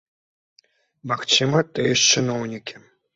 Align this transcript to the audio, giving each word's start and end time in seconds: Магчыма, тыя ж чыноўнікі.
Магчыма, 1.11 1.57
тыя 1.75 1.91
ж 2.01 2.09
чыноўнікі. 2.15 2.75